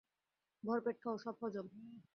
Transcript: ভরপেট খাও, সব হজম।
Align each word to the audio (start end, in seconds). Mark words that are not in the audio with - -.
ভরপেট 0.63 0.97
খাও, 1.03 1.15
সব 1.17 1.35
হজম। 1.41 1.67